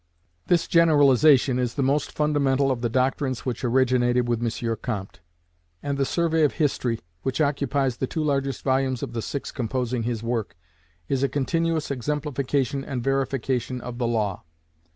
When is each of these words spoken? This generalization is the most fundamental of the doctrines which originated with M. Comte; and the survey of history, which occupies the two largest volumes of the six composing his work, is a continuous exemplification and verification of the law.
This 0.47 0.67
generalization 0.67 1.59
is 1.59 1.75
the 1.75 1.83
most 1.83 2.11
fundamental 2.11 2.71
of 2.71 2.81
the 2.81 2.89
doctrines 2.89 3.45
which 3.45 3.63
originated 3.63 4.27
with 4.27 4.41
M. 4.41 4.75
Comte; 4.81 5.19
and 5.83 5.95
the 5.95 6.05
survey 6.05 6.41
of 6.43 6.53
history, 6.53 7.01
which 7.21 7.39
occupies 7.39 7.97
the 7.97 8.07
two 8.07 8.23
largest 8.23 8.63
volumes 8.63 9.03
of 9.03 9.13
the 9.13 9.21
six 9.21 9.51
composing 9.51 10.01
his 10.01 10.23
work, 10.23 10.57
is 11.07 11.21
a 11.21 11.29
continuous 11.29 11.91
exemplification 11.91 12.83
and 12.83 13.03
verification 13.03 13.79
of 13.79 13.99
the 13.99 14.07
law. 14.07 14.41